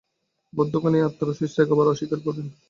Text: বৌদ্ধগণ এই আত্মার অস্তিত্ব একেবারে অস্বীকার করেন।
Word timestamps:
বৌদ্ধগণ 0.53 0.93
এই 0.97 1.05
আত্মার 1.07 1.31
অস্তিত্ব 1.31 1.57
একেবারে 1.63 1.91
অস্বীকার 1.91 2.19
করেন। 2.25 2.45